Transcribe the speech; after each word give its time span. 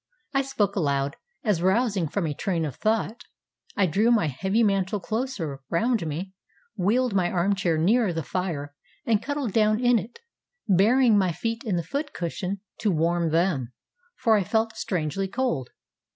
ŌĆØ 0.33 0.39
I 0.39 0.41
spoke 0.41 0.75
aloud, 0.75 1.15
as, 1.43 1.61
rousing 1.61 2.07
from 2.07 2.25
a 2.25 2.33
train 2.33 2.65
of 2.65 2.75
thought, 2.77 3.25
I 3.77 3.85
drew 3.85 4.09
my 4.09 4.25
heavy 4.25 4.63
mantle 4.63 4.99
closer 4.99 5.59
round 5.69 6.07
me, 6.07 6.33
wheeled 6.75 7.13
my 7.13 7.29
arm 7.29 7.53
chair 7.53 7.77
nearer 7.77 8.11
the 8.11 8.23
fire, 8.23 8.73
and 9.05 9.21
cuddled 9.21 9.53
down 9.53 9.79
in 9.79 9.99
it, 9.99 10.17
burying 10.67 11.19
my 11.19 11.31
feet 11.31 11.63
in 11.65 11.75
the 11.75 11.83
foot 11.83 12.15
cushion 12.15 12.61
to 12.79 12.89
warm 12.89 13.29
them, 13.29 13.73
for 14.15 14.35
I 14.35 14.43
felt 14.43 14.75
strangely 14.75 15.27
cold. 15.27 15.69